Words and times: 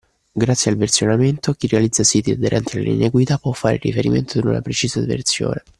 Grazie 0.33 0.71
al 0.71 0.77
versionamento, 0.77 1.53
chi 1.53 1.67
realizza 1.67 2.01
siti 2.03 2.31
aderenti 2.31 2.75
alle 2.75 2.85
linee 2.87 3.09
guida 3.11 3.37
può 3.37 3.53
fare 3.53 3.77
riferimento 3.77 4.39
ad 4.39 4.45
una 4.45 4.59
precisa 4.61 4.99
versione 5.05 5.61